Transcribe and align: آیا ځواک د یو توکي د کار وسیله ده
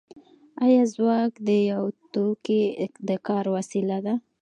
آیا 0.65 0.83
ځواک 0.93 1.31
د 1.47 1.49
یو 1.71 1.83
توکي 2.13 2.61
د 3.07 3.09
کار 3.27 3.45
وسیله 3.55 3.97
ده 4.05 4.13